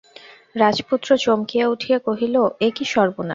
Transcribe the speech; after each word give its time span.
রাজপুত্র 0.55 1.09
চমকিয়া 1.17 1.65
উঠিয়া 1.67 1.97
কহিল, 1.99 2.35
এ 2.59 2.69
কী 2.75 2.85
সর্বনাশ! 2.93 3.29